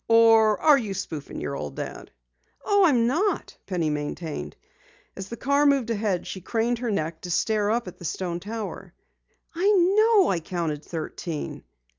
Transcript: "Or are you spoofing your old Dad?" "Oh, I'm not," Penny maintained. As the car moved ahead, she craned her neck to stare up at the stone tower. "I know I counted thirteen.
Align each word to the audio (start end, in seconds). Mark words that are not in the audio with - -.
"Or 0.07 0.59
are 0.59 0.79
you 0.79 0.95
spoofing 0.95 1.39
your 1.41 1.55
old 1.55 1.75
Dad?" 1.75 2.09
"Oh, 2.65 2.85
I'm 2.87 3.05
not," 3.05 3.55
Penny 3.67 3.91
maintained. 3.91 4.55
As 5.15 5.29
the 5.29 5.37
car 5.37 5.67
moved 5.67 5.91
ahead, 5.91 6.25
she 6.25 6.41
craned 6.41 6.79
her 6.79 6.89
neck 6.89 7.21
to 7.21 7.29
stare 7.29 7.69
up 7.69 7.87
at 7.87 7.99
the 7.99 8.03
stone 8.05 8.39
tower. 8.39 8.95
"I 9.53 9.69
know 9.69 10.29
I 10.29 10.39
counted 10.39 10.83
thirteen. 10.83 11.63